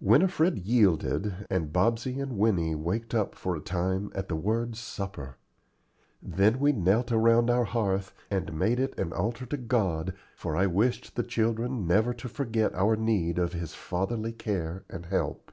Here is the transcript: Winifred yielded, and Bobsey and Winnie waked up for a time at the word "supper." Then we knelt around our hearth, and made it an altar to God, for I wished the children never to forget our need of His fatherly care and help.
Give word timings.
Winifred 0.00 0.56
yielded, 0.60 1.46
and 1.50 1.70
Bobsey 1.70 2.18
and 2.18 2.38
Winnie 2.38 2.74
waked 2.74 3.14
up 3.14 3.34
for 3.34 3.54
a 3.54 3.60
time 3.60 4.10
at 4.14 4.26
the 4.26 4.34
word 4.34 4.74
"supper." 4.74 5.36
Then 6.22 6.58
we 6.60 6.72
knelt 6.72 7.12
around 7.12 7.50
our 7.50 7.64
hearth, 7.66 8.14
and 8.30 8.54
made 8.58 8.80
it 8.80 8.98
an 8.98 9.12
altar 9.12 9.44
to 9.44 9.58
God, 9.58 10.14
for 10.34 10.56
I 10.56 10.66
wished 10.66 11.14
the 11.14 11.22
children 11.22 11.86
never 11.86 12.14
to 12.14 12.26
forget 12.26 12.74
our 12.74 12.96
need 12.96 13.38
of 13.38 13.52
His 13.52 13.74
fatherly 13.74 14.32
care 14.32 14.84
and 14.88 15.04
help. 15.04 15.52